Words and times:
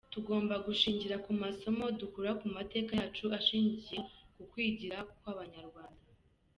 Tugomba 0.13 0.55
gushingira 0.65 1.15
ku 1.25 1.31
masomo 1.43 1.83
dukura 1.99 2.31
ku 2.39 2.45
mateka 2.55 2.91
yacu 3.01 3.25
ashingiye 3.37 3.97
ku 4.35 4.41
kwigira 4.51 4.97
kw’Abanyarwanda. 5.11 6.07